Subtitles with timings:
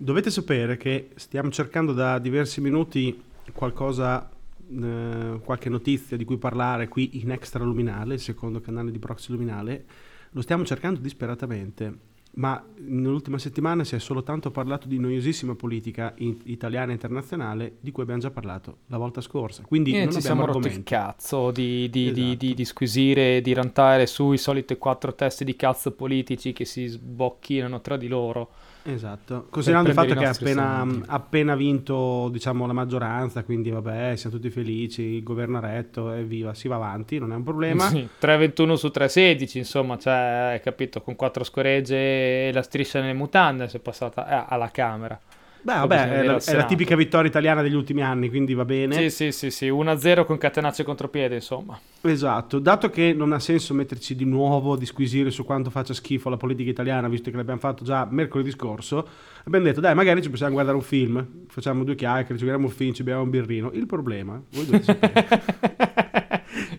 [0.00, 3.20] Dovete sapere che stiamo cercando da diversi minuti
[3.52, 4.30] qualcosa,
[4.70, 9.32] eh, qualche notizia di cui parlare qui in Extra Luminale, il secondo canale di Proxy
[9.32, 9.84] Luminale.
[10.30, 12.06] Lo stiamo cercando disperatamente
[12.38, 17.90] ma nell'ultima settimana si è solo tanto parlato di noiosissima politica italiana e internazionale di
[17.90, 19.62] cui abbiamo già parlato la volta scorsa.
[19.66, 22.20] Quindi e non ci siamo rotto il cazzo di, di, esatto.
[22.20, 26.86] di, di, di squisire, di rantare sui soliti quattro testi di cazzo politici che si
[26.86, 28.50] sbocchinano tra di loro.
[28.84, 34.36] Esatto, considerando il fatto che ha appena, appena, vinto diciamo, la maggioranza, quindi vabbè, siamo
[34.36, 37.88] tutti felici, il governo ha retto, evviva, si va avanti, non è un problema.
[37.88, 40.12] Sì, 3-21 su 3-16, insomma, cioè,
[40.52, 44.70] hai capito, con quattro scoregge e la striscia nelle mutande si è passata eh, alla
[44.70, 45.18] Camera.
[45.60, 48.94] Beh, vabbè, è la, è la, tipica vittoria italiana degli ultimi anni, quindi va bene.
[48.94, 49.68] Sì, sì, sì, sì.
[49.68, 51.78] 1-0 con catenaccio contropiede, insomma.
[52.00, 56.28] Esatto, dato che non ha senso metterci di nuovo a disquisire su quanto faccia schifo
[56.28, 59.06] la politica italiana, visto che l'abbiamo fatto già mercoledì scorso,
[59.44, 62.72] abbiamo detto, dai, magari ci possiamo guardare un film, facciamo due chiacchiere, ci guardiamo un
[62.72, 63.70] film, ci beviamo un birrino.
[63.72, 65.26] Il problema, voi dovete sapere...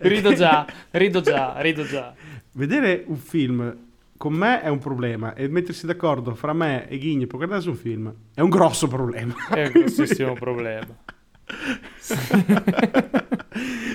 [0.00, 2.14] rido già, rido già, rido già.
[2.52, 3.88] Vedere un film
[4.20, 7.74] con me è un problema e mettersi d'accordo fra me e Ghigno per guardarsi un
[7.74, 9.34] film è un grosso problema.
[9.48, 10.88] È un grossissimo problema.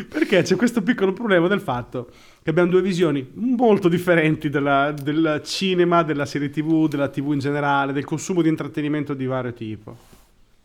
[0.10, 2.10] Perché c'è questo piccolo problema del fatto
[2.42, 7.40] che abbiamo due visioni molto differenti della, del cinema, della serie tv, della tv in
[7.40, 9.96] generale, del consumo di intrattenimento di vario tipo.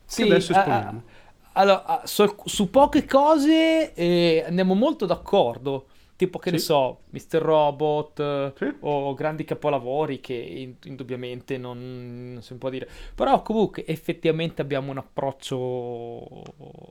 [0.03, 0.97] Sì, adesso esponiamo.
[0.97, 1.03] Uh,
[1.51, 5.85] allora, su, su, poche cose eh, andiamo molto d'accordo
[6.21, 6.55] tipo che sì.
[6.55, 7.41] ne so, Mr.
[7.41, 8.71] Robot sì.
[8.81, 12.87] o grandi capolavori che indubbiamente non, non, si può dire.
[13.15, 16.43] Però comunque effettivamente abbiamo un approccio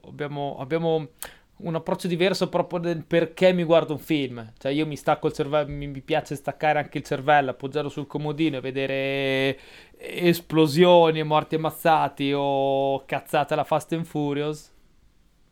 [0.05, 1.11] abbiamo, abbiamo
[1.59, 4.51] un approccio diverso proprio del perché mi guardo un film.
[4.57, 8.07] Cioè io mi stacco il cervello, mi, mi piace staccare anche il cervello, appoggiarlo sul
[8.07, 9.57] comodino e vedere
[9.97, 14.69] esplosioni e morti ammazzati o cazzate alla Fast and Furious,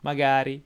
[0.01, 0.65] magari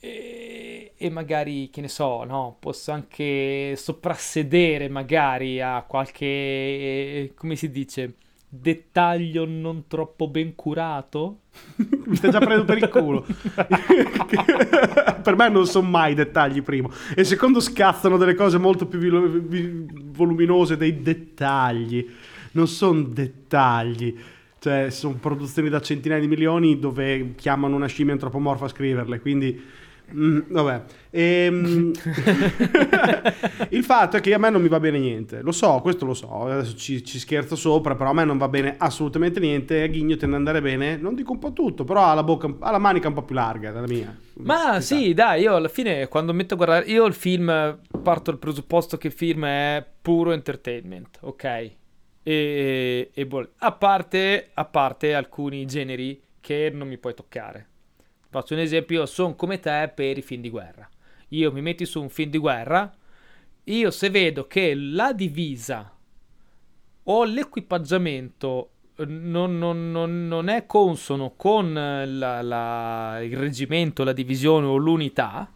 [0.00, 0.67] e,
[0.98, 8.14] e, magari, che ne so, no, posso anche soprassedere magari a qualche, come si dice,
[8.48, 11.40] dettaglio non troppo ben curato.
[11.78, 13.24] Mi stai già prendendo per il culo.
[15.22, 16.90] per me non sono mai dettagli, primo.
[17.14, 18.98] E secondo, scazzano delle cose molto più
[20.10, 22.08] voluminose dei dettagli.
[22.52, 24.16] Non sono dettagli.
[24.58, 29.62] Cioè, sono produzioni da centinaia di milioni dove chiamano una scimmia antropomorfa a scriverle, quindi
[30.14, 30.82] Mm, vabbè.
[31.10, 31.92] Ehm...
[33.70, 35.42] il fatto è che a me non mi va bene niente.
[35.42, 36.46] Lo so, questo lo so.
[36.46, 39.82] Adesso ci, ci scherzo sopra, però a me non va bene assolutamente niente.
[39.82, 40.96] A Ghigno tende ad andare bene.
[40.96, 43.34] Non dico un po' tutto, però ha la, bocca, ha la manica un po' più
[43.34, 44.16] larga della mia.
[44.34, 46.86] Ma sì, dai, io alla fine quando metto a guardare.
[46.86, 51.44] Io il film parto dal presupposto che il film è puro entertainment, ok?
[51.44, 51.76] E,
[52.22, 57.67] e, e a, parte, a parte alcuni generi che non mi puoi toccare
[58.30, 60.88] Faccio un esempio, sono come te per i film di guerra.
[61.28, 62.92] Io mi metti su un film di guerra,
[63.64, 65.92] io se vedo che la divisa
[67.04, 68.70] o l'equipaggiamento
[69.06, 75.50] non, non, non, non è consono con la, la, il reggimento, la divisione o l'unità,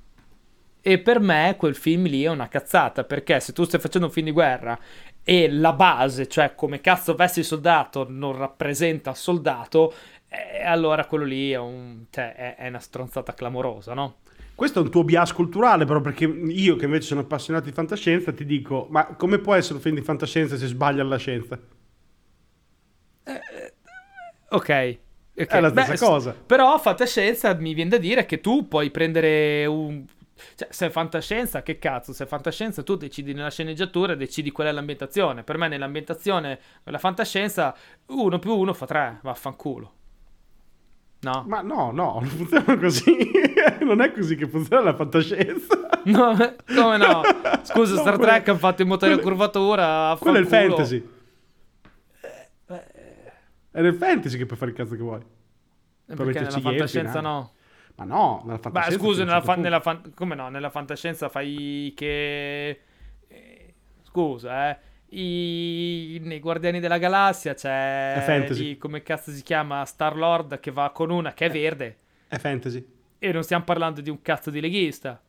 [0.85, 4.13] e per me quel film lì è una cazzata, perché se tu stai facendo un
[4.13, 4.79] film di guerra
[5.23, 9.95] e la base, cioè come cazzo vesti il soldato, non rappresenta il soldato,
[10.33, 14.21] e allora quello lì è, un, cioè, è, è, una stronzata clamorosa, no?
[14.55, 18.33] Questo è un tuo bias culturale, però, perché io, che invece sono appassionato di fantascienza,
[18.33, 21.59] ti dico: ma come può essere un film di fantascienza se sbaglia la scienza?
[23.25, 23.75] Eh,
[24.49, 24.59] ok.
[24.59, 24.99] Okay.
[25.35, 26.37] È la stessa Beh, cosa.
[26.47, 30.05] Però fantascienza mi viene da dire che tu puoi prendere un...
[30.55, 32.13] Cioè, se è fantascienza, che cazzo?
[32.13, 35.43] Se è fantascienza, tu decidi nella sceneggiatura, decidi qual è l'ambientazione.
[35.43, 37.75] Per me nell'ambientazione, la fantascienza,
[38.07, 39.95] uno più uno fa tre, vaffanculo.
[41.23, 41.45] No.
[41.47, 43.31] Ma no, no, non funziona così.
[43.83, 45.81] non è così che funziona la fantascienza.
[46.05, 46.35] No,
[46.67, 47.23] come no?
[47.63, 48.19] Scusa, no, Star.
[48.19, 50.17] Trek hanno fatto i motori a curvatura.
[50.19, 51.09] Quello è il fantasy.
[52.67, 52.85] Eh,
[53.71, 55.21] è nel fantasy che puoi fare il cazzo che vuoi.
[55.21, 57.53] Eh, perché nella fantascienza no.
[57.95, 58.99] Ma no, nella fantascienza.
[58.99, 60.49] Ma scusa, nella, fa- nella fan- come no?
[60.49, 62.81] Nella fantascienza fai che.
[63.29, 64.79] Eh, scusa, eh
[65.15, 68.63] i, nei Guardiani della Galassia c'è è fantasy.
[68.63, 71.97] Lì, come cazzo si chiama Star Lord che va con una che è verde.
[72.29, 72.85] è fantasy.
[73.19, 75.21] E non stiamo parlando di un cazzo di leghista.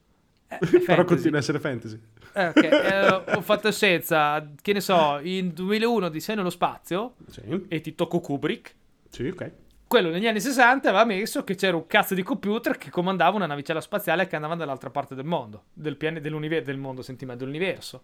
[0.47, 1.99] È, è però continua a essere fantasy.
[2.35, 7.15] Eh, ok eh, ho fatto scienza che ne so in 2001 di Sei nello spazio
[7.29, 7.65] sì.
[7.67, 8.73] e ti tocco Kubrick.
[9.09, 9.51] Sì ok.
[9.85, 13.45] Quello negli anni 60 aveva messo che c'era un cazzo di computer che comandava una
[13.45, 18.01] navicella spaziale che andava dall'altra parte del mondo del, pian- dell'universo del mondo sentimentale dell'universo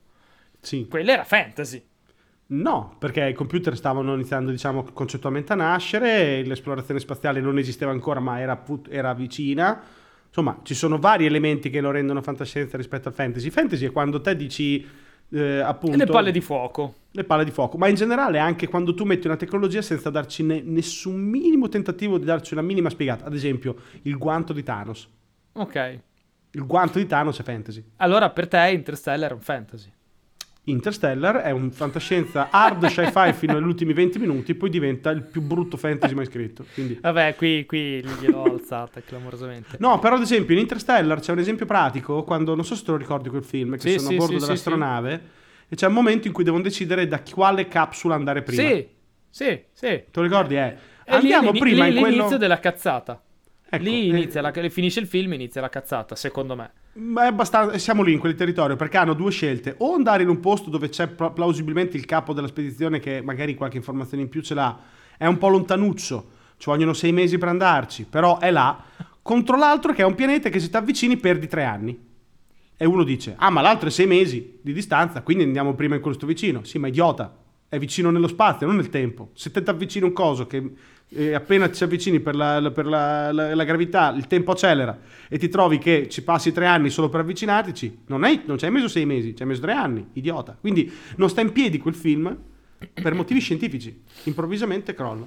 [0.60, 0.88] sì.
[0.90, 1.84] Quella era fantasy.
[2.52, 8.20] No, perché i computer stavano iniziando, diciamo, concettualmente a nascere, l'esplorazione spaziale non esisteva ancora,
[8.20, 9.80] ma era, put- era vicina.
[10.28, 13.52] Insomma, ci sono vari elementi che lo rendono fantascienza rispetto al fantasy.
[13.52, 14.84] Fantasy è quando te dici,
[15.30, 15.96] eh, appunto...
[15.96, 16.96] Le palle di fuoco.
[17.12, 20.44] Le palle di fuoco, ma in generale anche quando tu metti una tecnologia senza darci
[20.44, 23.26] ne- nessun minimo tentativo di darci una minima spiegata.
[23.26, 25.08] Ad esempio, il guanto di Thanos.
[25.54, 26.00] Ok.
[26.52, 27.84] Il guanto di Thanos è fantasy.
[27.98, 29.92] Allora per te Interstellar è un fantasy.
[30.66, 35.42] Interstellar è un fantascienza hard sci-fi fino agli ultimi 20 minuti, poi diventa il più
[35.42, 36.66] brutto fantasy mai scritto.
[36.74, 37.00] Quindi...
[37.02, 39.78] Vabbè, qui, qui gliel'ho alzata clamorosamente.
[39.80, 42.92] No, però ad esempio in Interstellar c'è un esempio pratico, quando, non so se te
[42.92, 45.22] lo ricordi quel film, che Sì, sono sì, a bordo sì, dell'astronave,
[45.68, 48.62] e c'è un momento in cui devono decidere da quale capsula andare prima.
[48.68, 48.88] Sì,
[49.30, 49.88] sì, sì.
[49.88, 50.56] Te lo ricordi?
[50.56, 50.76] Eh,
[51.06, 52.16] E lì andiamo l'ini- prima lì in quello...
[52.16, 53.22] l'inizio della cazzata.
[53.72, 56.72] Ecco, lì eh, inizia la, finisce il film, inizia la cazzata, secondo me.
[56.92, 60.30] Ma è abbastanza, siamo lì in quel territorio perché hanno due scelte: o andare in
[60.30, 64.30] un posto dove c'è pla- plausibilmente il capo della spedizione che magari qualche informazione in
[64.30, 64.80] più ce l'ha,
[65.18, 68.84] è un po' lontanuccio, ci vogliono sei mesi per andarci, però è là,
[69.22, 72.08] contro l'altro che è un pianeta che se ti avvicini perdi tre anni.
[72.76, 76.02] E uno dice: Ah, ma l'altro è sei mesi di distanza, quindi andiamo prima in
[76.02, 76.64] questo vicino.
[76.64, 77.34] Sì, ma idiota,
[77.70, 79.30] è vicino nello spazio, non nel tempo.
[79.34, 80.72] Se te ti avvicini un coso che
[81.12, 85.38] eh, appena ti avvicini per, la, per la- la- la gravità, il tempo accelera e
[85.38, 88.72] ti trovi che ci passi tre anni solo per avvicinartici, non, hai- non ci hai
[88.72, 90.58] messo sei mesi, ci hai messo tre anni, idiota.
[90.60, 92.36] Quindi non sta in piedi quel film
[92.94, 94.02] per motivi scientifici.
[94.24, 95.26] Improvvisamente crolla.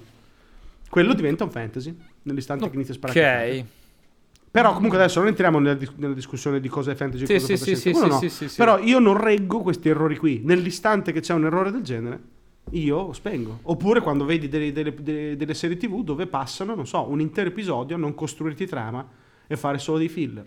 [0.89, 3.59] Quello diventa un fantasy nell'istante che inizia a sparare.
[3.61, 3.65] Ok.
[4.53, 7.33] Però comunque adesso non entriamo nella, dis- nella discussione di cosa è fantasy e Sì,
[7.35, 8.19] cosa sì, è sì, sì, no.
[8.19, 8.57] sì, sì, sì.
[8.57, 10.43] Però io non reggo questi errori qui.
[10.45, 12.21] Nell'istante che c'è un errore del genere,
[12.73, 13.61] io spengo.
[13.63, 17.49] Oppure quando vedi delle, delle- delle- delle serie tv dove passano, non so, un intero
[17.49, 19.09] episodio a non costruirti trama
[19.47, 20.45] e fare solo dei filler.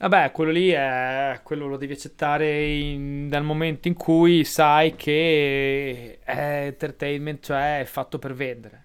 [0.00, 6.18] Vabbè, quello lì è quello lo devi accettare in- dal momento in cui sai che
[6.22, 8.84] è entertainment, cioè è fatto per vendere.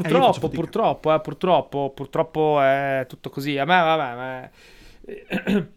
[0.00, 3.56] Eh, Purtroppo, purtroppo, eh, purtroppo, purtroppo è tutto così.
[3.58, 4.50] A me, vabbè, ma-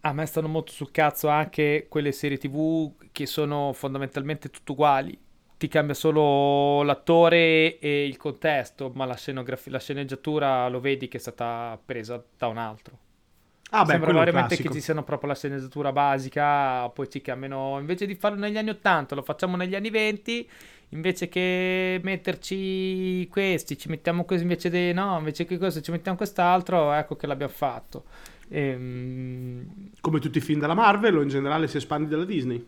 [0.00, 5.18] a me stanno molto sul cazzo anche quelle serie TV che sono fondamentalmente tutte uguali.
[5.58, 11.16] Ti cambia solo l'attore e il contesto, ma la scenografia, la sceneggiatura lo vedi che
[11.16, 12.98] è stata presa da un altro.
[13.70, 18.06] Ah, beh, Sembra veramente che ci siano proprio la sceneggiatura basica, poi ci cambiano, invece
[18.06, 20.48] di farlo negli anni 80, lo facciamo negli anni 20,
[20.90, 26.16] invece che metterci questi, ci mettiamo questo invece di no, invece che questo ci mettiamo
[26.16, 28.04] quest'altro, ecco che l'abbiamo fatto.
[28.48, 32.64] Ehm, Come tutti i film della Marvel o in generale se espandi della Disney.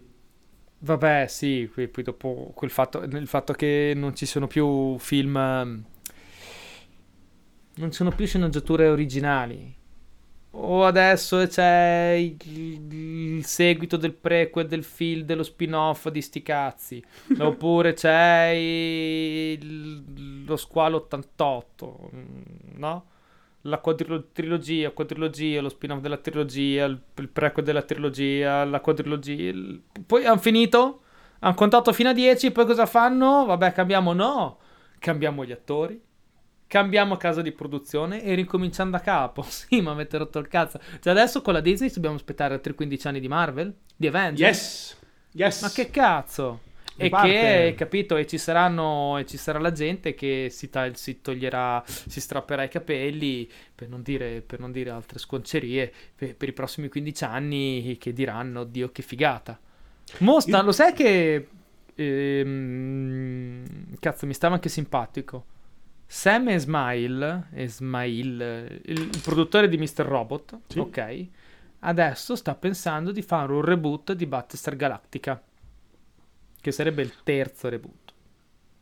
[0.80, 5.36] vabbè, sì, poi, poi dopo quel fatto, il fatto che non ci sono più film,
[5.36, 5.84] ehm,
[7.76, 9.74] non ci sono più sceneggiature originali.
[10.60, 12.36] O adesso c'è il,
[12.92, 17.02] il seguito del prequel del film, dello spin-off di sti cazzi.
[17.38, 22.40] Oppure c'è il- lo squalo 88, mm,
[22.78, 23.06] no?
[23.62, 29.50] La quadrilo- trilogia, quadrilogia, lo spin-off della trilogia, il, il prequel della trilogia, la quadrilogia.
[29.50, 31.02] il- Poi hanno finito,
[31.40, 33.44] hanno contato fino a 10, poi cosa fanno?
[33.46, 34.58] Vabbè, cambiamo, no,
[34.98, 36.00] cambiamo gli attori.
[36.68, 39.42] Cambiamo casa di produzione e ricominciando da capo.
[39.48, 40.78] Sì, ma avete rotto il cazzo.
[41.00, 43.74] Cioè, adesso con la Disney dobbiamo aspettare altri 15 anni di Marvel?
[43.96, 44.38] Di Avengers?
[44.58, 44.96] Yes!
[45.32, 45.62] Yes!
[45.62, 46.60] Ma che cazzo?
[47.00, 50.92] E parte- che, capito, e ci saranno, e ci sarà la gente che si, ta-
[50.94, 56.34] si toglierà, si strapperà i capelli, per non dire, per non dire altre sconcerie, per,
[56.34, 59.58] per i prossimi 15 anni che diranno, Dio che figata.
[60.18, 61.48] Mostra, Io- lo sai che...
[61.94, 63.64] ehm,
[64.00, 65.44] cazzo, mi stava anche simpatico.
[66.10, 70.06] Sam Esmail, Esmail, il, il produttore di Mr.
[70.06, 70.78] Robot, Sì.
[70.78, 71.26] ok,
[71.80, 75.40] adesso sta pensando di fare un reboot di Battlestar Galactica,
[76.60, 78.14] che sarebbe il terzo reboot.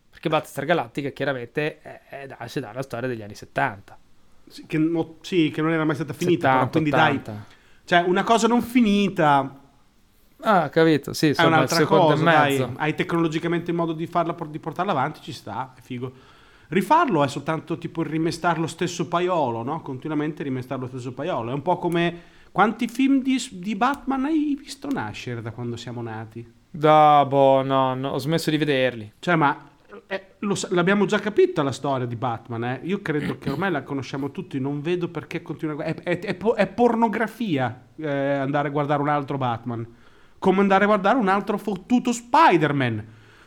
[0.08, 3.98] Perché Battlestar Galactica chiaramente è, è, nasce dalla storia degli anni 70.
[4.46, 7.16] Sì, che, mo- sì, che non era mai stata finita, 70, però, quindi dai.
[7.16, 7.44] 80.
[7.84, 9.60] Cioè, una cosa non finita
[10.40, 12.72] Ah, capito, sì, è un'altra secondo cosa, e dai.
[12.76, 16.34] Hai tecnologicamente il modo di, farla, di portarla avanti, ci sta, è figo.
[16.68, 19.82] Rifarlo è soltanto tipo rimestare lo stesso paiolo, no?
[19.82, 21.50] Continuamente rimestare lo stesso paiolo.
[21.50, 22.34] È un po' come...
[22.56, 26.50] Quanti film di, di Batman hai visto nascere da quando siamo nati?
[26.70, 29.12] Da, boh, no, no, ho smesso di vederli.
[29.18, 29.68] Cioè, ma
[30.06, 32.80] eh, lo l'abbiamo già capita la storia di Batman, eh?
[32.84, 35.84] Io credo che ormai la conosciamo tutti, non vedo perché continua a...
[35.84, 39.86] È, è- è è pornografia eh, andare a guardare un altro Batman.
[40.38, 43.04] Come andare a guardare un altro fottuto Spider-Man.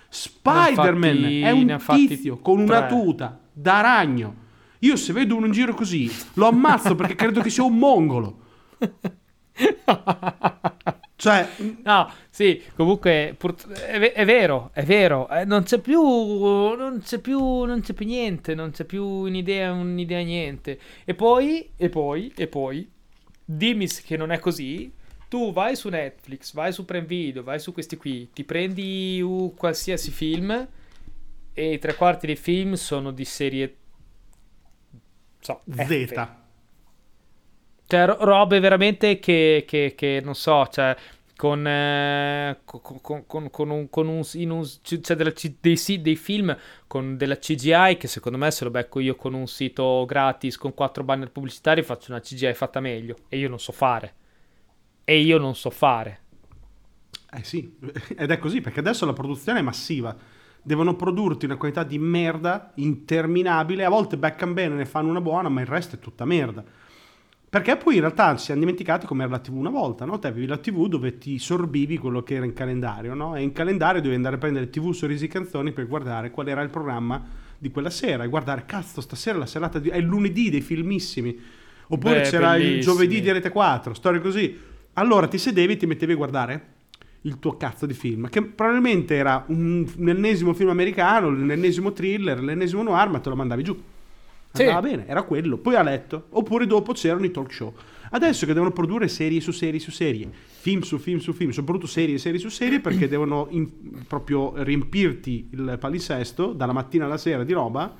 [0.10, 2.89] Spider-Man fatti- è un tizio con una tre.
[2.89, 4.48] tuta da ragno.
[4.80, 8.39] Io se vedo uno in giro così, lo ammazzo perché credo che sia un mongolo.
[11.20, 11.50] Cioè,
[11.84, 17.63] No, sì, comunque è, è vero, è vero, eh, non c'è più, non c'è più,
[17.66, 20.80] non c'è più niente, non c'è più un'idea, un'idea niente.
[21.04, 22.89] E poi, e poi, e poi,
[23.44, 24.89] dimmi che non è così,
[25.29, 29.53] tu vai su Netflix, vai su Prime Video, vai su questi qui, ti prendi uh,
[29.55, 30.67] qualsiasi film
[31.53, 33.75] e i tre quarti dei film sono di serie...
[35.41, 35.62] So.
[35.65, 36.27] Z.
[37.88, 40.95] Cioè, ro- robe veramente che, che- che non so, cioè,
[41.36, 46.01] con, eh, co- co- con, con- con un, con un- in un- cioè della dei,
[46.01, 46.55] dei film
[46.86, 50.74] con della CGI che secondo me se lo becco io con un sito gratis con
[50.74, 54.13] quattro banner pubblicitari faccio una CGI fatta meglio e io non so fare.
[55.10, 56.20] E io non so fare.
[57.34, 57.78] Eh sì,
[58.16, 60.16] ed è così perché adesso la produzione è massiva.
[60.62, 63.86] Devono produrti una quantità di merda interminabile.
[63.86, 66.63] A volte beccano bene, ne fanno una buona, ma il resto è tutta merda.
[67.50, 70.20] Perché poi in realtà ci siamo dimenticati come era la TV una volta, no?
[70.20, 73.36] Te avevi la TV dove ti sorbivi quello che era in calendario, no?
[73.36, 76.62] E in calendario dovevi andare a prendere TV sorrisi e canzoni per guardare qual era
[76.62, 77.25] il programma
[77.58, 79.89] di quella sera e guardare, cazzo, stasera la serata di...
[79.89, 81.36] è il lunedì dei filmissimi.
[81.88, 82.82] Oppure Beh, c'era il bellissimi.
[82.84, 84.69] giovedì di Rete 4, storie così.
[85.00, 86.63] Allora ti sedevi e ti mettevi a guardare
[87.22, 92.41] il tuo cazzo di film, che probabilmente era un, un ennesimo film americano, l'ennesimo thriller,
[92.41, 93.82] l'ennesimo noir, ma te lo mandavi giù.
[94.51, 94.63] Sì.
[94.63, 95.58] Andava bene, era quello.
[95.58, 96.25] Poi a letto.
[96.32, 97.74] Oppure dopo c'erano i talk show.
[98.12, 101.88] Adesso che devono produrre serie su serie su serie, film su film su film, soprattutto
[101.88, 107.46] serie serie su serie, perché devono in- proprio riempirti il palinsesto dalla mattina alla sera
[107.46, 107.96] di roba,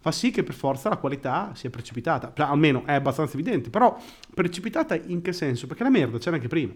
[0.00, 2.32] fa sì che per forza la qualità sia precipitata.
[2.34, 3.70] Cioè, almeno è abbastanza evidente.
[3.70, 3.96] Però
[4.34, 5.66] precipitata in che senso?
[5.66, 6.72] Perché la merda c'era anche prima.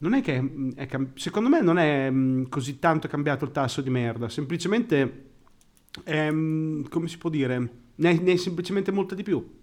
[0.00, 3.80] Non è che è cam- secondo me non è mh, così tanto cambiato il tasso
[3.80, 5.24] di merda, semplicemente
[6.04, 7.58] è, mh, come si può dire,
[7.96, 9.56] ne è, ne è semplicemente molta di più.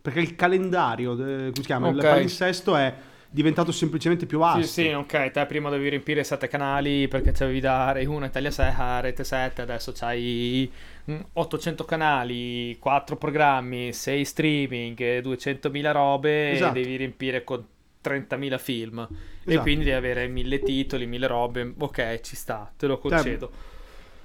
[0.00, 1.16] Perché il calendario, eh,
[1.50, 2.00] come si chiama, il Ok.
[2.06, 2.96] palinsesto è
[3.30, 4.62] diventato semplicemente più vasto.
[4.62, 8.50] Sì, sì, ok, te prima dovevi riempire sette canali perché c'avevi da Rai 1, Italia
[8.50, 10.70] 6, a Rete 7, adesso c'hai
[11.10, 16.78] mm, 800 canali, 4 programmi, 6 streaming, eh, 200.000 robe Esatto.
[16.78, 17.64] e devi riempire con
[18.02, 18.98] 30.000 film.
[19.00, 19.62] E Esatto.
[19.62, 21.74] quindi devi avere mille titoli, mille robe.
[21.78, 23.50] Ok, ci sta, te lo concedo.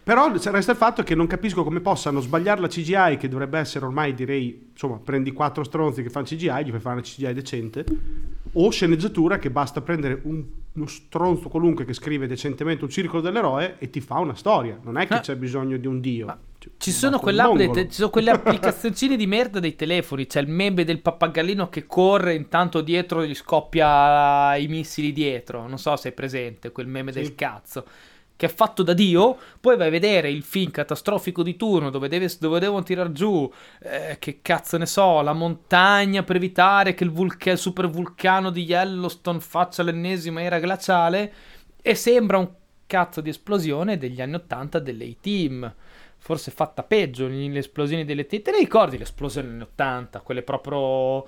[0.04, 3.86] Però resta il fatto che non capisco come possano sbagliare la CGI, che dovrebbe essere
[3.86, 7.86] ormai, direi, insomma, prendi quattro stronzi che fanno CGI, gli fai fare una CGI decente,
[8.54, 10.44] o sceneggiatura che basta prendere un-
[10.76, 14.78] uno stronzo qualunque che scrive decentemente un circolo dell'eroe e ti fa una storia.
[14.82, 15.20] Non è che Ah.
[15.20, 16.26] c'è bisogno di un dio.
[16.26, 20.26] Ma Cioè, Ci sono, te- ci sono quelle applicazioncine di merda dei telefoni.
[20.28, 25.68] C'è il meme del pappagallino che corre, intanto dietro gli scoppia i missili dietro.
[25.68, 27.20] Non so se è presente quel meme Sì.
[27.20, 27.86] del cazzo.
[28.36, 29.38] Che è fatto da Dio.
[29.60, 33.52] Poi vai a vedere il film catastrofico di turno dove, deve, dove devono tirar giù.
[33.80, 38.50] eh, che cazzo ne so, la montagna per evitare che il, vulca- il super vulcano
[38.50, 41.34] di Yellowstone faccia l'ennesima era glaciale.
[41.82, 42.50] E sembra un
[42.86, 45.74] cazzo di esplosione degli anni 80 delle A-Team.
[46.26, 48.42] Forse fatta peggio le esplosioni delle T.
[48.42, 50.22] Te le ricordi le esplosioni anni 80?
[50.22, 51.24] Quelle proprio.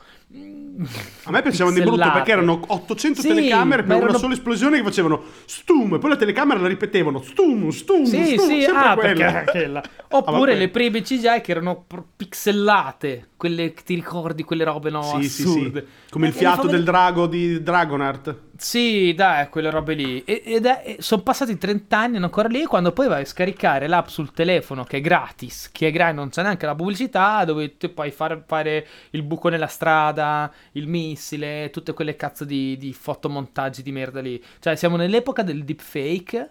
[1.26, 4.34] A me piacevano di brutto perché erano 800 Sì, telecamere per ma una erano- sola
[4.34, 8.62] esplosione che facevano stum, e poi la telecamera la ripetevano stum, stum, Sì, stum, sì,
[8.62, 9.32] sempre ah, quella.
[9.32, 9.84] perché quella.
[10.12, 10.56] Oppure vabbè.
[10.56, 11.86] le prime CGI che erano
[12.16, 13.32] pixellate.
[13.46, 15.82] Quelle che ti ricordi, quelle robe no, Sì, sì, assurde.
[15.82, 16.12] sì.
[16.12, 18.40] Come il E le fiato del drago di Dragonart.
[18.58, 20.24] Sì, dai, quelle robe lì.
[20.24, 22.64] E- Ed è, sono passati 30 anni, ancora lì.
[22.66, 26.30] Quando poi vai a scaricare l'app sul telefono, che è gratis, che è gratis, non
[26.30, 31.70] c'è neanche la pubblicità, dove tu puoi fare, fare il buco nella strada, il missile,
[31.72, 34.44] tutte quelle cazzo di, di fotomontaggi di merda lì.
[34.60, 36.50] Cioè, siamo nell'epoca del deepfake,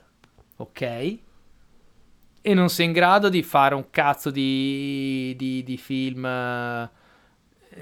[0.58, 1.18] ok?
[2.46, 6.90] E non sei in grado di fare un cazzo di, di, di film eh,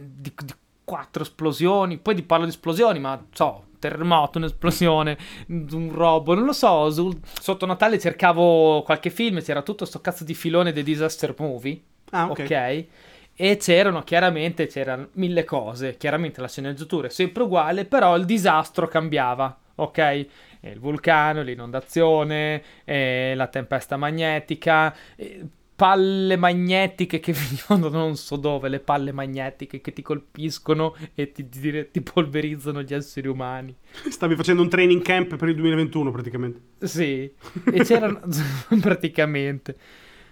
[0.00, 0.54] di, di
[0.84, 1.98] quattro esplosioni.
[1.98, 6.88] Poi ti parlo di esplosioni, ma so, terremoto, un'esplosione, un robot, non lo so.
[6.92, 11.80] su- sotto Natale cercavo qualche film, c'era tutto sto cazzo di filone dei disaster movie.
[12.10, 12.38] Ah, ok.
[12.40, 12.84] ok.
[13.34, 15.96] E c'erano chiaramente c'erano mille cose.
[15.96, 19.58] Chiaramente la sceneggiatura è sempre uguale, però il disastro cambiava.
[19.76, 19.98] Ok?
[19.98, 20.28] E
[20.70, 24.94] il vulcano, l'inondazione, la tempesta magnetica,
[25.82, 27.32] palle magnetiche che
[27.68, 32.82] venivano non so dove, le palle magnetiche che ti colpiscono e ti, ti- ti polverizzano
[32.82, 33.74] gli esseri umani.
[34.08, 36.60] Stavi facendo un training camp per il 2021 praticamente.
[36.86, 37.28] Sì,
[37.64, 38.20] e c'erano
[38.80, 39.76] praticamente.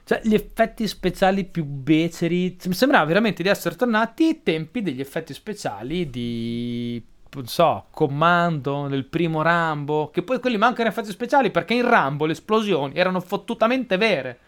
[0.04, 2.56] Cioè, gli effetti speciali più beceri.
[2.66, 7.02] Mi sembrava veramente di essere tornati ai tempi degli effetti speciali di.
[7.32, 10.10] Non so, Commando, nel primo Rambo.
[10.10, 14.38] Che poi quelli mancano effetti speciali perché in Rambo le esplosioni erano fottutamente vere.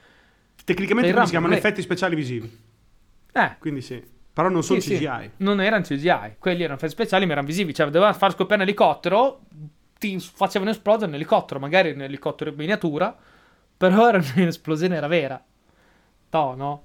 [0.64, 2.60] Tecnicamente quelli si Rambo, chiamano effetti speciali visivi.
[3.32, 4.02] Eh, Quindi sì.
[4.32, 5.04] Però non sono sì, sì.
[5.04, 5.30] CGI.
[5.38, 7.74] Non erano CGI, quelli erano effetti speciali ma erano visibili.
[7.74, 9.40] Cioè, doveva far scoppiare un elicottero.
[9.98, 13.14] ti facevano esplodere un elicottero, magari un elicottero in miniatura,
[13.76, 15.42] però era un'esplosione era vera.
[16.30, 16.82] No, no.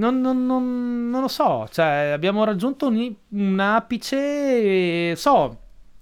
[0.00, 5.58] Non, non, non, non, lo so, cioè abbiamo raggiunto un, un apice, so,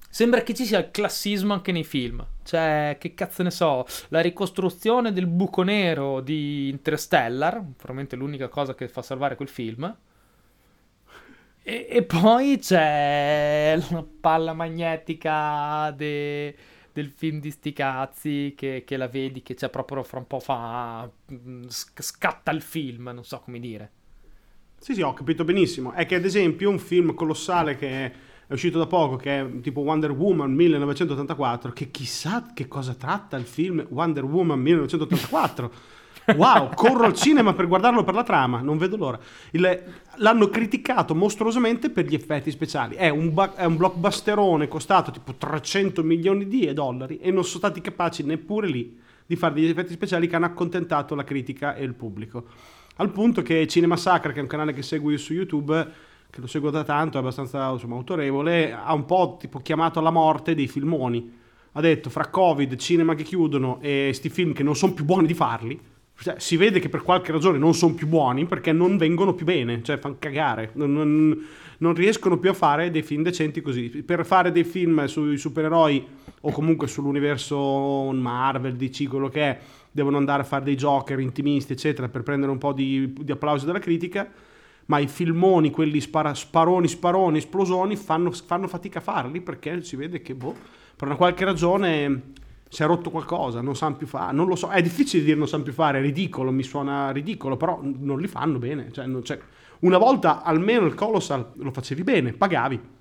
[0.08, 4.20] sembra che ci sia il classismo anche nei film, cioè che cazzo ne so, la
[4.20, 9.92] ricostruzione del buco nero di Interstellar, probabilmente l'unica cosa che fa salvare quel film,
[11.60, 16.54] e, e poi c'è la palla magnetica de,
[16.98, 20.40] del film di sti cazzi che, che, la vedi che c'è proprio fra un po'
[20.40, 23.90] fa mm, scatta il film, non so come dire.
[24.80, 25.92] Sì, sì, ho capito benissimo.
[25.92, 28.12] È che ad esempio un film colossale che è
[28.52, 33.44] uscito da poco, che è tipo Wonder Woman 1984, che chissà che cosa tratta il
[33.44, 35.72] film Wonder Woman 1984.
[36.36, 39.18] Wow, corro al cinema per guardarlo per la trama, non vedo l'ora.
[39.52, 39.82] Il,
[40.16, 42.96] l'hanno criticato mostruosamente per gli effetti speciali.
[42.96, 47.58] È un, ba- è un blockbusterone costato tipo 300 milioni di dollari e non sono
[47.58, 51.84] stati capaci neppure lì di fare degli effetti speciali che hanno accontentato la critica e
[51.84, 52.44] il pubblico.
[52.96, 55.88] Al punto che Cinema Sacra, che è un canale che seguo io su YouTube,
[56.30, 60.10] che lo seguo da tanto, è abbastanza insomma, autorevole, ha un po' tipo chiamato alla
[60.10, 61.36] morte dei filmoni.
[61.72, 65.26] Ha detto fra Covid, cinema che chiudono e sti film che non sono più buoni
[65.26, 68.96] di farli cioè, si vede che per qualche ragione non sono più buoni perché non
[68.96, 71.46] vengono più bene, cioè fanno cagare, non, non,
[71.78, 73.88] non, riescono più a fare dei film decenti così.
[73.88, 76.04] Per fare dei film sui supereroi
[76.40, 79.58] o comunque sull'universo Marvel, DC, quello che è,
[79.92, 83.64] devono andare a fare dei Joker intimisti, eccetera, per prendere un po' di, di applausi
[83.64, 84.28] dalla critica.
[84.86, 89.96] Ma i filmoni, quelli spara, sparoni, sparoni, esplosoni, fanno, fanno fatica a farli perché si
[89.96, 90.54] vede che, boh,
[90.96, 92.22] per una qualche ragione
[92.68, 95.48] si è rotto qualcosa, non sanno più fare, non lo so, è difficile dire non
[95.48, 99.24] sanno più fare, è ridicolo, mi suona ridicolo, però non li fanno bene, cioè, non,
[99.24, 99.38] cioè,
[99.80, 102.96] una volta almeno il Colossal lo facevi bene, pagavi.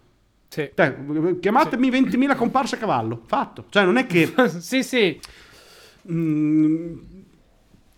[0.48, 0.70] Sì.
[0.74, 2.02] Cioè, chiamatemi sì.
[2.02, 3.66] 20.000 comparse a cavallo, fatto.
[3.70, 4.34] Cioè non è che...
[4.60, 5.20] sì, sì.
[6.10, 6.98] Mm,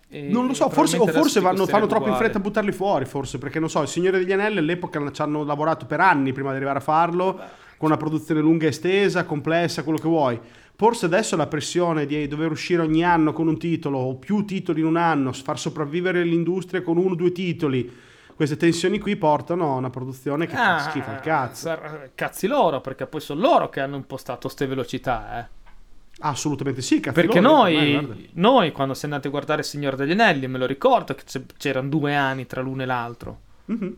[0.09, 3.38] non lo so, forse, o forse vanno, fanno troppo in fretta a buttarli fuori, forse,
[3.38, 6.55] perché non so, il Signore degli Anelli all'epoca ci hanno lavorato per anni prima di
[6.55, 7.43] arrivare a farlo, Beh.
[7.77, 10.39] con una produzione lunga e estesa, complessa, quello che vuoi.
[10.79, 14.79] Forse adesso la pressione di dover uscire ogni anno con un titolo o più titoli
[14.79, 17.93] in un anno, far sopravvivere l'industria con uno o due titoli,
[18.33, 21.77] queste tensioni qui portano a una produzione che ah, fa schifo al cazzo.
[22.15, 25.47] Cazzi loro, perché poi sono loro che hanno impostato queste velocità, eh.
[26.19, 30.47] Assolutamente sì, cazzi Perché noi, noi, quando siamo andati a guardare Il Signore degli Anelli,
[30.47, 31.25] me lo ricordo che
[31.57, 33.39] c'erano due anni tra l'uno e l'altro.
[33.69, 33.91] Mm-hmm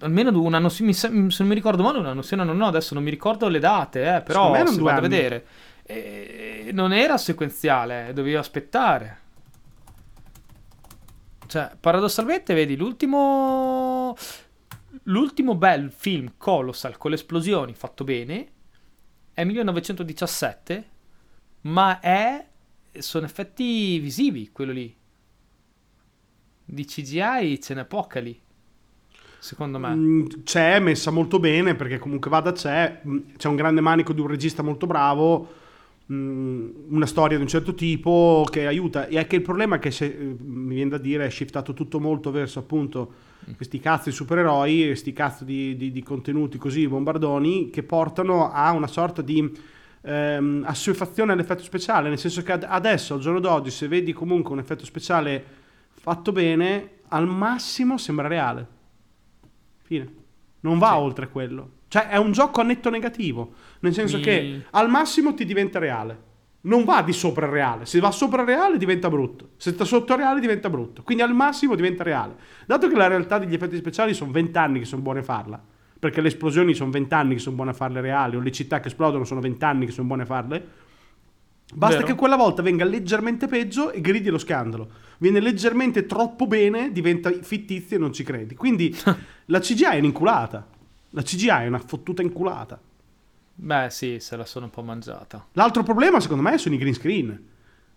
[0.00, 2.66] almeno un anno, se, se non mi ricordo male, un anno sì, un anno no,
[2.66, 5.46] adesso non mi ricordo le date, eh, però se vado a vedere.
[5.82, 9.18] E non era sequenziale, dovevi aspettare.
[11.46, 14.16] Cioè, paradossalmente, vedi, l'ultimo...
[15.04, 18.48] L'ultimo bel film Colossal con le esplosioni fatto bene
[19.32, 20.90] è 1917,
[21.62, 22.46] ma è...
[22.98, 24.94] sono effetti visivi quello lì.
[26.64, 28.40] Di CGI ce n'è poca lì
[29.40, 29.94] secondo me.
[29.94, 34.20] Mm, c'è, messa molto bene, perché comunque vada c'è, mm, c'è un grande manico di
[34.20, 35.48] un regista molto bravo,
[36.12, 39.08] mm, una storia di un certo tipo che aiuta.
[39.08, 41.98] E anche il problema è che, se, eh, mi viene da dire, è shiftato tutto
[41.98, 47.70] molto verso appunto questi cazzo di supereroi, questi cazzo di, di, di contenuti così bombardoni,
[47.70, 49.50] che portano a una sorta di
[50.02, 54.58] ehm, assuefazione all'effetto speciale, nel senso che adesso, al giorno d'oggi, se vedi comunque un
[54.58, 55.42] effetto speciale
[55.92, 58.78] fatto bene, al massimo sembra reale.
[59.90, 60.08] Fine.
[60.60, 60.94] Non va sì.
[60.98, 61.70] oltre quello.
[61.88, 64.22] Cioè è un gioco a netto negativo, nel senso Mi...
[64.22, 66.28] che al massimo ti diventa reale.
[66.62, 67.86] Non va di sopra il reale.
[67.86, 69.48] Se va sopra il reale diventa brutto.
[69.56, 71.02] Se sta sotto il reale diventa brutto.
[71.02, 72.36] Quindi al massimo diventa reale.
[72.66, 75.60] Dato che la realtà degli effetti speciali sono 20 anni che sono buone a farla,
[75.98, 78.78] perché le esplosioni sono 20 anni che sono buone a farle reali, o le città
[78.78, 80.68] che esplodono sono 20 anni che sono buone a farle,
[81.72, 82.08] Basta Vero.
[82.08, 84.88] che quella volta venga leggermente peggio e gridi lo scandalo.
[85.18, 88.54] Viene leggermente troppo bene, diventa fittizio e non ci credi.
[88.54, 88.96] Quindi
[89.46, 90.66] la CGI è un'inculata.
[91.10, 92.80] La CGI è una fottuta inculata.
[93.54, 95.46] Beh, sì, se la sono un po' mangiata.
[95.52, 97.48] L'altro problema, secondo me, sono i green screen.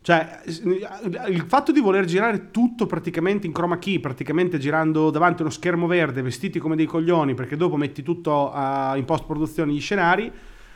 [0.01, 5.45] Cioè, il fatto di voler girare tutto praticamente in chroma key, praticamente girando davanti a
[5.45, 9.79] uno schermo verde, vestiti come dei coglioni, perché dopo metti tutto uh, in post-produzione gli
[9.79, 10.29] scenari,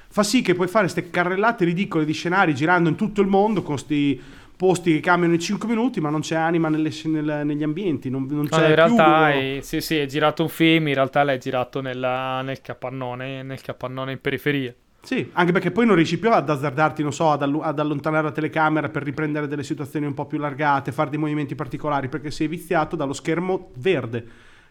[0.10, 3.62] fa sì che puoi fare queste carrellate ridicole di scenari girando in tutto il mondo
[3.62, 4.20] con questi
[4.58, 8.10] posti che cambiano in 5 minuti, ma non c'è anima nelle, nel, negli ambienti.
[8.10, 11.24] Non, non c'è no, in realtà hai, sì, sì, hai girato un film, in realtà
[11.24, 14.74] l'hai girato nella, nel, capannone, nel capannone in periferia.
[15.00, 18.24] Sì, anche perché poi non riesci più ad azzardarti, non so, ad, all- ad, allontanare
[18.24, 22.32] la telecamera per riprendere delle situazioni un po' più largate, fare dei movimenti particolari, perché
[22.32, 24.26] sei viziato dallo schermo verde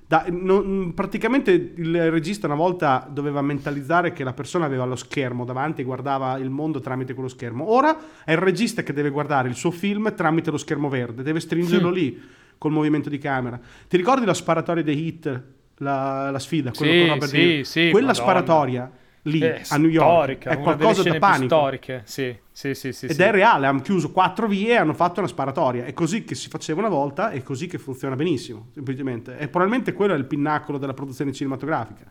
[0.08, 5.44] Da, non, praticamente il regista una volta doveva mentalizzare che la persona aveva lo schermo
[5.44, 7.72] davanti e guardava il mondo tramite quello schermo.
[7.72, 11.40] Ora è il regista che deve guardare il suo film tramite lo schermo verde, deve
[11.40, 12.22] stringerlo lì
[12.56, 13.58] col movimento di camera.
[13.88, 15.42] Ti ricordi la sparatoria dei hit,
[15.78, 16.72] la, la sfida?
[16.72, 18.12] Sì, sì, sì, Quella Madonna.
[18.14, 18.90] sparatoria
[19.26, 21.54] lì è a New York storica, è qualcosa da panico.
[21.54, 23.22] storiche, sì, sì, sì, sì Ed sì.
[23.22, 25.84] è reale, hanno chiuso quattro vie e hanno fatto una sparatoria.
[25.84, 29.38] È così che si faceva una volta e così che funziona benissimo, semplicemente.
[29.38, 32.04] E probabilmente quello è il pinnacolo della produzione cinematografica.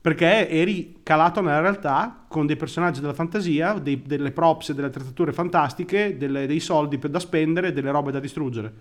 [0.00, 4.88] Perché eri calato nella realtà con dei personaggi della fantasia, dei, delle props e delle
[4.88, 8.72] attrezzature fantastiche, delle, dei soldi per, da spendere, delle robe da distruggere.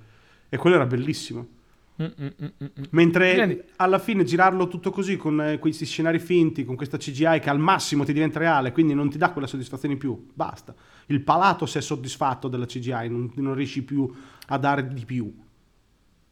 [0.49, 1.47] E quello era bellissimo.
[2.01, 2.83] Mm, mm, mm, mm, mm.
[2.89, 7.39] Mentre Quindi- alla fine girarlo tutto così con eh, questi scenari finti, con questa CGI
[7.39, 10.73] che al massimo ti diventa reale, quindi non ti dà quella soddisfazione in più, basta.
[11.07, 14.11] Il palato si è soddisfatto della CGI, non, non riesci più
[14.47, 15.31] a dare di più.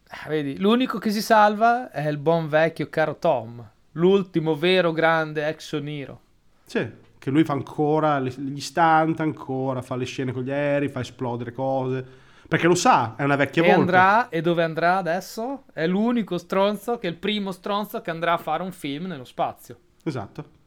[0.08, 5.44] Ah, Vedi, l'unico che si salva è il buon vecchio caro Tom, l'ultimo vero grande
[5.44, 6.20] action hero.
[6.64, 6.86] Sì,
[7.18, 11.52] che lui fa ancora gli stunt, ancora fa le scene con gli aerei, fa esplodere
[11.52, 12.04] cose,
[12.48, 13.80] perché lo sa, è una vecchia E volpe.
[13.80, 15.64] andrà, e dove andrà adesso?
[15.72, 19.24] È l'unico stronzo, che è il primo stronzo che andrà a fare un film nello
[19.24, 19.78] spazio.
[20.04, 20.60] Esatto.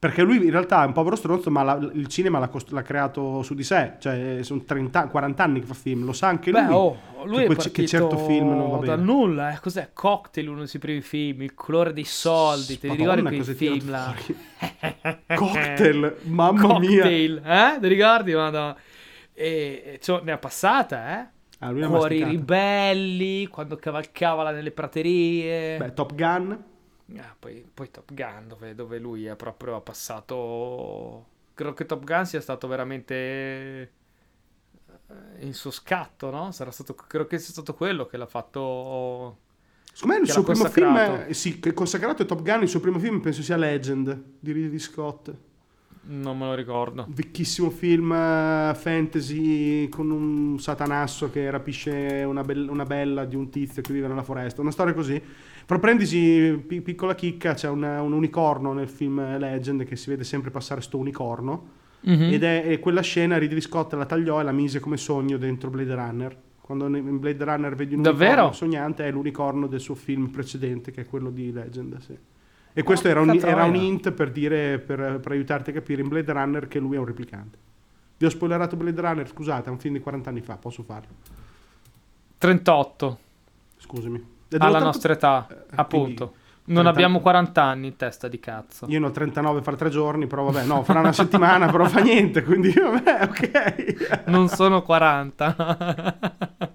[0.00, 2.82] Perché lui in realtà è un povero stronzo, ma la- il cinema l'ha, cost- l'ha
[2.82, 3.94] creato su di sé.
[3.98, 6.62] Cioè, sono 30, 40 anni che fa film, lo sa anche lui.
[6.64, 9.02] Beh, oh, lui che è che certo film non va da bene.
[9.02, 9.52] nulla.
[9.52, 9.58] Eh.
[9.60, 9.90] Cos'è?
[9.92, 12.78] Cocktail, uno dei primi film, Il colore dei soldi.
[12.78, 14.14] Te Madonna, ricordi quei film là?
[15.34, 17.02] Cocktail, mamma mia.
[17.02, 17.78] Cocktail, eh?
[17.80, 18.34] Ti ricordi?
[18.34, 18.76] Madonna.
[19.40, 21.28] E, cioè, ne ha passata, eh?
[21.60, 25.76] Ah, Cuori ribelli, quando cavalcava nelle praterie.
[25.76, 26.64] Beh, Top Gun.
[27.16, 31.26] Ah, poi, poi Top Gun, dove, dove lui è proprio ha passato.
[31.54, 33.92] Credo che Top Gun sia stato veramente
[35.08, 36.50] eh, il suo scatto, no?
[36.50, 39.38] Sarà stato, credo che sia stato quello che l'ha fatto.
[39.92, 42.68] Secondo me il suo primo film, è- sì, che è consacrato è Top Gun, il
[42.68, 45.32] suo primo film penso sia Legend di Ridley Scott.
[46.10, 47.06] Non me lo ricordo.
[47.08, 53.50] Vecchissimo film eh, fantasy con un satanasso che rapisce una, bell- una bella di un
[53.50, 54.62] tizio che vive nella foresta.
[54.62, 55.20] Una storia così.
[55.66, 60.24] Però prendisi, pi- piccola chicca, c'è un, un unicorno nel film Legend che si vede
[60.24, 61.76] sempre passare sto unicorno.
[62.00, 62.32] Mhm.
[62.32, 65.68] Ed è, e quella scena Ridley Scott la tagliò e la mise come sogno dentro
[65.68, 66.36] Blade Runner.
[66.60, 68.30] Quando in Blade Runner vedi un Davvero?
[68.30, 72.16] unicorno sognante è l'unicorno del suo film precedente che è quello di Legend, sì.
[72.78, 76.06] E questo era un, era un hint per dire, per, per aiutarti a capire in
[76.06, 77.58] Blade Runner che lui è un replicante.
[78.16, 81.08] Vi ho spoilerato Blade Runner, scusate, è un film di 40 anni fa, posso farlo.
[82.38, 83.18] 38
[83.78, 84.24] Scusami.
[84.58, 86.26] Alla dell'80 nostra età, eh, appunto.
[86.26, 88.86] quindi Non 30 abbiamo 40 anni in testa di cazzo.
[88.88, 91.98] Io ne ho 39 fra tre giorni, però vabbè, no, farà una settimana, però fa
[91.98, 94.22] niente, quindi vabbè, ok.
[94.26, 96.18] Non sono 40.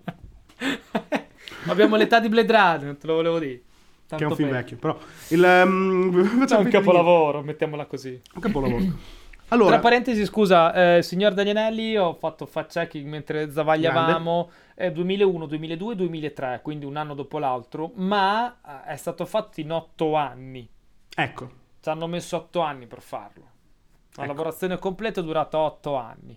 [1.68, 3.62] abbiamo l'età di Blade Runner, te lo volevo dire.
[4.06, 4.98] Che è un Tanto film vecchio, però
[5.30, 8.22] il, C'è facciamo un finta di capolavoro, mettiamola così.
[8.36, 8.84] Un capolavoro.
[9.54, 14.50] Tra Allora, parentesi, scusa, eh, signor Danielelli, ho fatto fact checking mentre zavagliavamo.
[14.74, 19.72] È 2001, 2002, 2003, quindi un anno dopo l'altro, ma eh, è stato fatto in
[19.72, 20.68] otto anni.
[21.16, 23.42] ecco, Ci hanno messo otto anni per farlo.
[24.16, 24.32] La Ecco.
[24.32, 26.36] lavorazione completa è durata otto anni.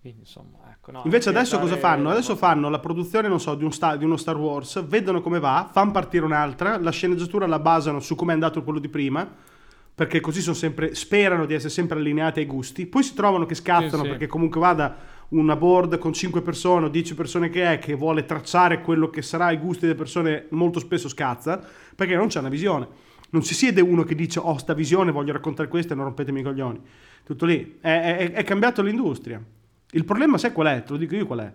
[0.00, 0.92] Quindi insomma, ecco.
[0.92, 2.08] no, invece adesso cosa fanno?
[2.08, 5.38] Adesso fanno la produzione, non so, di, un sta- di uno Star Wars, vedono come
[5.38, 9.28] va, fanno partire un'altra, la sceneggiatura la basano su come è andato quello di prima,
[9.94, 13.54] perché così sono sempre, sperano di essere sempre allineati ai gusti, poi si trovano che
[13.54, 14.08] scattano Sì, sì.
[14.08, 14.96] perché comunque vada
[15.30, 19.20] una board con 5 persone o 10 persone che è, che vuole tracciare quello che
[19.20, 21.62] sarà i gusti delle persone, molto spesso scazza,
[21.94, 22.88] perché non c'è una visione.
[23.32, 26.40] Non si siede uno che dice, oh, sta visione, voglio raccontare questo e non rompetemi
[26.40, 26.80] i coglioni.
[27.22, 27.76] Tutto lì.
[27.80, 29.40] È, è- è cambiato l'industria.
[29.92, 30.82] Il problema, sai qual è?
[30.82, 31.52] Te lo dico io qual è.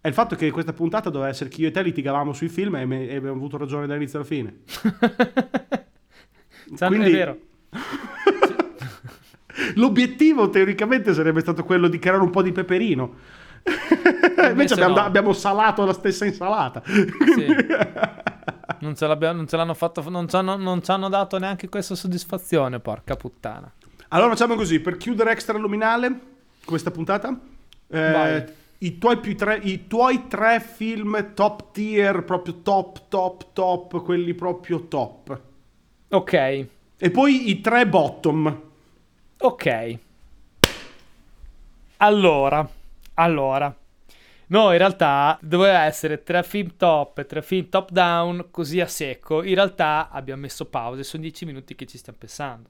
[0.00, 2.76] È il fatto che questa puntata doveva essere che io e te litigavamo sui film
[2.76, 4.60] e, me- e abbiamo avuto ragione dall'inizio alla fine.
[6.86, 7.38] Quindi- È vero.
[9.74, 13.14] L'obiettivo teoricamente sarebbe stato quello di creare un po' di peperino.
[13.66, 15.00] Invece invece abbiamo, no.
[15.00, 16.82] abbiamo salato la stessa insalata.
[16.84, 17.46] Sì.
[18.80, 21.94] Non ce, non ce l'hanno fatto, non ci hanno, non ci hanno dato neanche questa
[21.94, 23.72] soddisfazione, porca puttana.
[24.08, 26.35] Allora facciamo così, per chiudere extra luminale
[26.66, 27.38] questa puntata,
[27.88, 34.02] eh, i, tuoi più tre, i tuoi tre film top tier, proprio top, top, top,
[34.02, 35.40] quelli proprio top.
[36.10, 36.32] Ok,
[36.98, 38.62] E poi i tre bottom.
[39.38, 39.98] ok.
[41.98, 42.68] Allora,
[43.14, 43.74] allora.
[44.48, 48.86] No, in realtà doveva essere tre film top e tre film top down, così a
[48.86, 49.42] secco.
[49.42, 52.68] In realtà abbiamo messo pause, sono dieci minuti che ci stiamo pensando.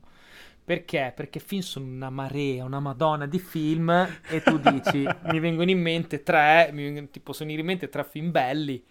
[0.66, 1.12] Perché?
[1.14, 3.88] Perché film sono una marea, una madonna di film
[4.29, 7.88] e tu dici, mi vengono in mente tre, mi vengono, ti possono venire in mente
[7.88, 8.85] tre film belli,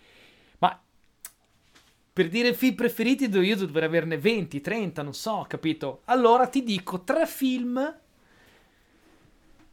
[0.60, 0.82] ma
[2.14, 6.04] per dire film preferiti io dovrei averne 20, 30, non so, capito?
[6.06, 8.00] Allora ti dico tre film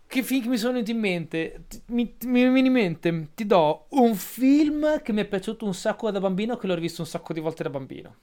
[0.08, 1.66] che film mi sono venuti in mente?
[1.86, 6.10] Mi, mi viene in mente, ti do un film che mi è piaciuto un sacco
[6.10, 8.16] da bambino, che l'ho rivisto un sacco di volte da bambino.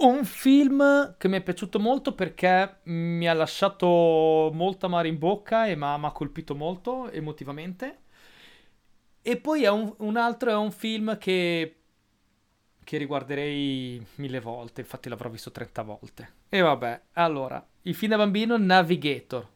[0.00, 5.66] Un film che mi è piaciuto molto perché mi ha lasciato molto amare in bocca
[5.66, 7.98] e mi ha colpito molto emotivamente.
[9.22, 11.78] E poi è un, un altro è un film che
[12.88, 16.32] che riguarderei mille volte, infatti l'avrò visto 30 volte.
[16.48, 19.46] E vabbè, allora, il film da bambino Navigator.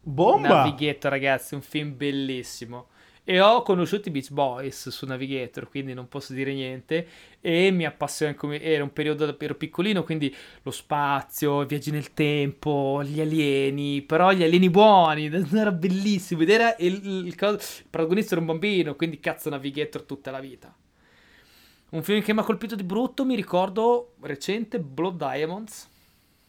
[0.00, 0.46] Bomba!
[0.46, 2.90] Navigator, ragazzi, un film bellissimo.
[3.22, 7.06] E ho conosciuto i Beach Boys su Navigator, quindi non posso dire niente.
[7.40, 12.12] E mi appassiona come era un periodo ero piccolino, quindi lo spazio, i viaggi nel
[12.12, 16.42] tempo, gli alieni, però gli alieni buoni, era bellissimo.
[16.42, 20.40] Ed era il, il, il, il protagonista era un bambino, quindi cazzo Navigator tutta la
[20.40, 20.74] vita.
[21.90, 25.88] Un film che mi ha colpito di brutto, mi ricordo recente, Blood Diamonds.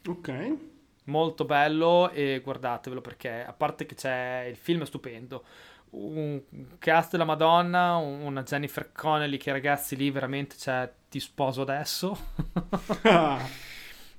[0.07, 0.57] Ok.
[1.05, 5.43] Molto bello e guardatevelo perché a parte che c'è il film è stupendo.
[5.91, 6.41] Un
[6.79, 12.17] cast della Madonna, una Jennifer Connelly che ragazzi lì veramente cioè ti sposo adesso.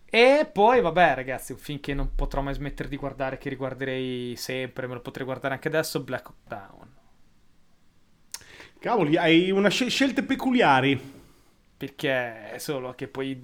[0.04, 4.36] e poi vabbè ragazzi, un film che non potrò mai smettere di guardare, che riguarderei
[4.36, 7.00] sempre, me lo potrei guardare anche adesso, Black Hawk Down.
[8.82, 11.00] Cavoli, hai una scel- scelte peculiari.
[11.76, 13.40] Perché solo che poi.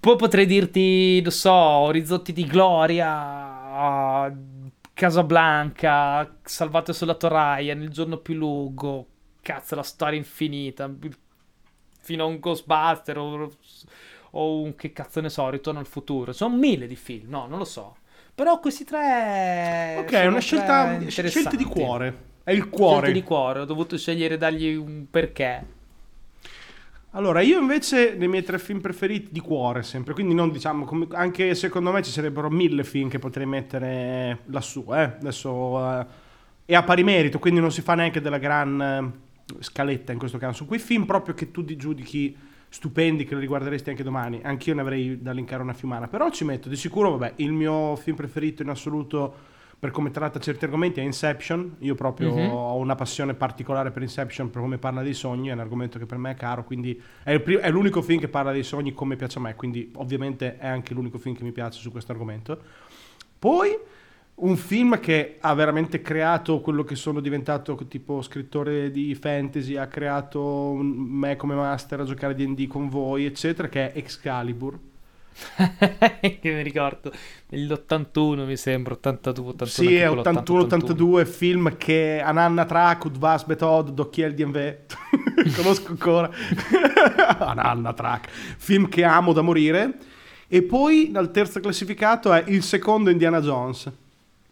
[0.00, 4.32] Poi potrei dirti, non so, Orizzonti di Gloria,
[4.98, 9.06] Casablanca, Salvate sulla Toraia, Nel giorno più lungo,
[9.40, 10.92] cazzo, la storia infinita,
[12.00, 13.48] fino a un Ghostbuster o,
[14.32, 16.32] o un che cazzo ne so, Ritorno al futuro.
[16.32, 17.98] Sono mille di film, no, non lo so.
[18.34, 19.98] Però questi tre.
[20.00, 20.98] Ok, è una scelta.
[21.08, 22.26] Scelte di cuore.
[22.42, 23.12] È il cuore.
[23.12, 25.64] di cuore, ho dovuto scegliere dargli un perché.
[27.18, 31.08] Allora, io invece nei miei tre film preferiti di cuore sempre, quindi non diciamo, come,
[31.10, 35.16] anche secondo me ci sarebbero mille film che potrei mettere lassù, eh?
[35.18, 36.06] adesso eh,
[36.64, 40.38] è a pari merito, quindi non si fa neanche della gran eh, scaletta in questo
[40.38, 42.36] caso, quei film proprio che tu giudichi
[42.68, 46.44] stupendi che lo riguarderesti anche domani, anch'io ne avrei da linkare una fiumana, però ci
[46.44, 49.34] metto di sicuro, vabbè, il mio film preferito in assoluto
[49.78, 51.76] per come tratta certi argomenti è Inception.
[51.80, 52.50] Io proprio mm-hmm.
[52.50, 56.06] ho una passione particolare per Inception, per come parla dei sogni, è un argomento che
[56.06, 59.14] per me è caro, quindi è, prim- è, l'unico film che parla dei sogni come
[59.14, 62.60] piace a me, quindi ovviamente è anche l'unico film che mi piace su questo argomento.
[63.38, 63.78] Poi
[64.40, 69.86] un film che ha veramente creato quello che sono diventato tipo scrittore di fantasy, ha
[69.86, 74.78] creato me come master a giocare D&D con voi, eccetera, che è Excalibur
[76.20, 77.12] che mi ricordo.
[77.48, 83.90] Nell'81 mi sembra 82 81 sì è 81 82 film che Ananna Trak Udvas Betod
[83.90, 84.76] Docchiel DMV
[85.56, 86.30] conosco ancora.
[87.38, 89.98] Ananna Trak film che amo da morire.
[90.48, 93.92] E poi dal terzo classificato è il secondo Indiana Jones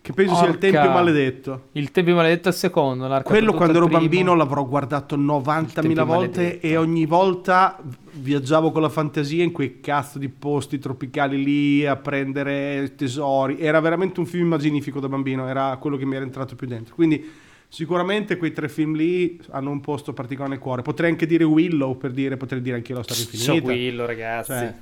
[0.07, 0.45] che penso Orca.
[0.45, 1.63] sia il Tempio Maledetto.
[1.73, 3.23] Il Tempio Maledetto è il secondo.
[3.25, 6.67] Quello quando ero bambino l'avrò guardato 90.000 volte maledetto.
[6.67, 7.77] e ogni volta
[8.13, 13.59] viaggiavo con la fantasia in quei cazzo di posti tropicali lì a prendere tesori.
[13.59, 16.95] Era veramente un film immaginifico da bambino, era quello che mi era entrato più dentro.
[16.95, 17.29] Quindi
[17.67, 20.83] sicuramente quei tre film lì hanno un posto particolare nel cuore.
[20.83, 23.53] Potrei anche dire Willow per dire, potrei dire anche io la storia infinita.
[23.53, 24.53] So Willow ragazzi.
[24.53, 24.75] Cioè,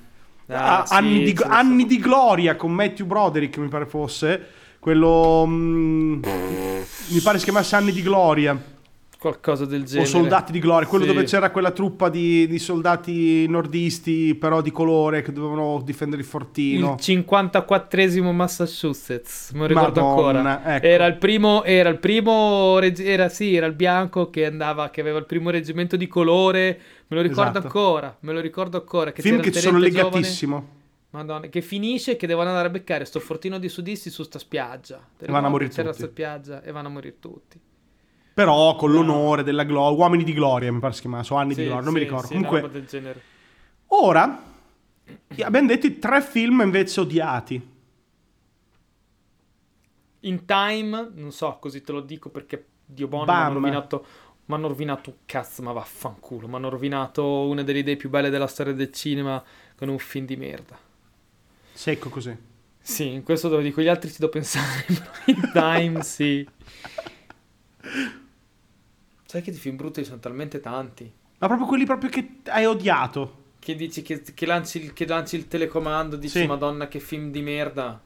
[0.49, 5.47] ah, sì, anni, di, anni di gloria con Matthew Broderick mi pare fosse quello...
[5.47, 6.23] Mm,
[7.09, 8.73] mi pare si chiamasse Anni di Gloria.
[9.19, 10.07] Qualcosa del genere.
[10.07, 11.11] O Soldati di Gloria, quello sì.
[11.11, 16.29] dove c'era quella truppa di, di, soldati nordisti, però di colore, che dovevano difendere il
[16.29, 16.97] fortino.
[16.99, 20.77] Il 54esimo Massachusetts, me lo ricordo Madonna, ancora.
[20.77, 20.87] Ecco.
[20.87, 25.17] Era il primo, era il primo, era, sì, era il bianco che andava, che aveva
[25.17, 27.67] il primo reggimento di colore, me lo ricordo esatto.
[27.69, 29.13] ancora, me lo ricordo ancora.
[29.13, 30.57] Che Film che ci sono legatissimo.
[30.57, 30.83] Giovane.
[31.15, 35.11] Madonna, che finisce che devono andare a beccare sto fortino di sudisti su sta spiaggia.
[35.19, 36.03] E vanno a morire tutti.
[36.03, 37.61] Spiaggia e vanno a morire tutti.
[38.35, 38.97] Però con no.
[38.97, 41.85] l'onore della gloria, uomini di gloria mi pare si chiama, sono anni sì, di gloria,
[41.85, 42.27] non sì, mi ricordo.
[42.27, 43.23] Sì, Comunque,
[43.87, 44.43] ora
[45.39, 47.73] abbiamo detto i tre film invece odiati.
[50.21, 54.07] In Time, non so, così te lo dico perché Dio buono mi hanno rovinato
[54.47, 56.49] mi hanno rovinato un cazzo, ma vaffanculo.
[56.49, 59.43] Mi hanno rovinato una delle idee più belle della storia del cinema
[59.77, 60.84] con un film di merda.
[61.75, 62.35] Secco così.
[62.81, 64.87] Sì, in questo te lo dico, gli altri ci devo pensare,
[65.27, 66.47] in time sì.
[69.27, 71.11] Sai che di film brutti sono talmente tanti.
[71.39, 73.43] Ma proprio quelli proprio che hai odiato.
[73.59, 76.47] Che dici che, che, lanci, che lanci, il telecomando, dici sì.
[76.47, 78.01] madonna che film di merda.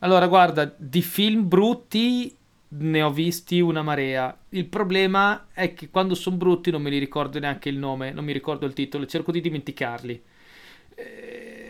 [0.00, 2.36] Allora guarda, di film brutti
[2.68, 4.36] ne ho visti una marea.
[4.50, 8.24] Il problema è che quando sono brutti non me li ricordo neanche il nome, non
[8.24, 10.22] mi ricordo il titolo, cerco di dimenticarli.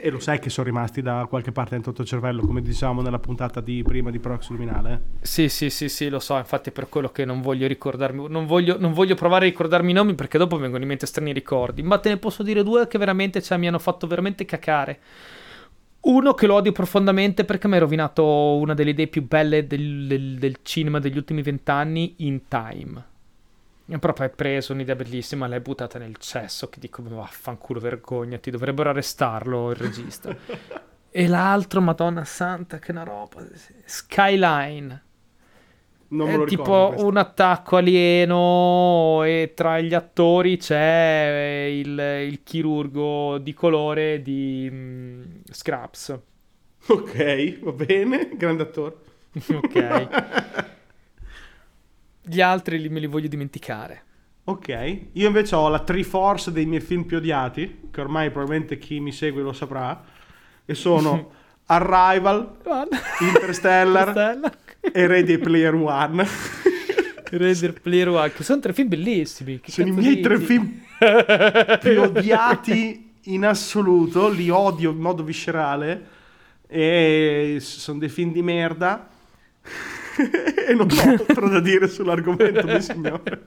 [0.07, 3.03] E lo sai che sono rimasti da qualche parte dentro il tuo cervello, come diciamo
[3.03, 5.03] nella puntata di prima di Prox Luminale?
[5.21, 8.47] Sì, sì, sì, sì, lo so, infatti è per quello che non voglio ricordarmi, non
[8.47, 11.83] voglio, non voglio provare a ricordarmi i nomi perché dopo vengono in mente strani ricordi,
[11.83, 15.01] ma te ne posso dire due che veramente cioè, mi hanno fatto veramente cacare.
[16.03, 18.25] Uno che lo odio profondamente perché mi hai rovinato
[18.59, 23.15] una delle idee più belle del, del- del cinema degli ultimi vent'anni, In Time.
[23.87, 29.71] Proprio hai preso un'idea bellissima, l'hai buttata nel cesso, che dico, vaffanculo, vergognati, dovrebbero arrestarlo
[29.71, 30.37] il regista.
[31.11, 33.45] e l'altro, madonna santa, che una roba,
[33.85, 35.03] Skyline.
[36.09, 36.87] Non me È lo tipo ricordo.
[36.89, 37.07] questo.
[37.07, 45.23] un attacco alieno e tra gli attori c'è il, il chirurgo di colore di mm,
[45.51, 46.19] Scraps.
[46.89, 48.97] Ok, va bene, grande attore.
[49.49, 50.09] ok.
[52.29, 54.03] Gli altri li- me li voglio dimenticare.
[54.45, 59.01] Ok, io invece ho la Triforce dei miei film più odiati, che ormai probabilmente chi
[59.01, 60.05] mi segue lo saprà,
[60.65, 61.31] e sono
[61.67, 62.59] Arrival,
[63.21, 64.53] Interstellar Stella.
[64.81, 66.27] e Ready Player One.
[67.29, 69.59] Raider Player One, che sono tre film bellissimi.
[69.61, 70.81] Che Sono i miei tre film
[71.81, 76.07] più odiati in assoluto, li odio in modo viscerale
[76.69, 79.09] e sono dei film di merda
[80.69, 83.47] e non ho altro da dire sull'argomento mio signore.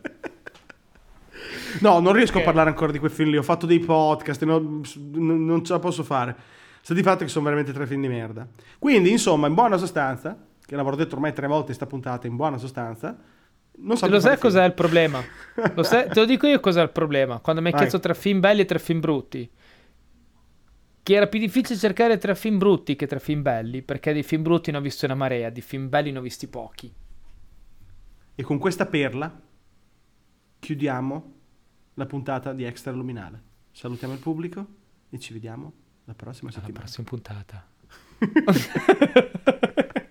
[1.82, 2.42] No, non riesco Ok.
[2.42, 5.80] a parlare ancora di quei film lì, ho fatto dei podcast, e non, ce la
[5.80, 6.36] posso fare.
[6.82, 8.48] Sta di fatto che sono veramente tre film di merda.
[8.80, 12.36] Quindi, insomma, in buona sostanza, che l'avrò detto ormai tre volte in sta puntata, in
[12.36, 13.16] buona sostanza,
[13.82, 14.42] non so Lo sai film.
[14.42, 15.24] cos'è il problema?
[15.76, 17.40] Lo sai- te lo dico io cos'è il problema.
[17.40, 19.50] Quando mi hai chiesto tre film belli e tre film brutti.
[21.10, 23.82] Che era più difficile cercare tre film brutti che tre film belli.
[23.82, 26.48] Perché di film brutti ne ho visto una marea, di film belli ne ho visti
[26.48, 26.94] pochi.
[28.36, 29.42] E con questa perla
[30.60, 31.34] chiudiamo
[31.96, 33.42] la puntata di Extra Luminale.
[33.72, 34.68] Salutiamo il pubblico
[35.10, 36.84] e ci vediamo la prossima Alla settimana.
[36.84, 37.68] prossima puntata.